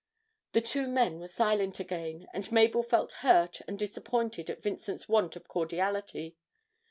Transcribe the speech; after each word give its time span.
The 0.53 0.61
two 0.61 0.87
men 0.87 1.19
were 1.19 1.27
silent 1.27 1.79
again, 1.79 2.27
and 2.33 2.51
Mabel 2.51 2.81
felt 2.81 3.11
hurt 3.21 3.61
and 3.67 3.77
disappointed 3.77 4.49
at 4.49 4.63
Vincent's 4.63 5.07
want 5.07 5.35
of 5.35 5.47
cordiality. 5.47 6.35